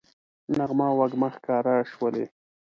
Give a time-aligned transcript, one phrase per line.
[0.57, 2.25] نغمه او وږمه ښکاره شولې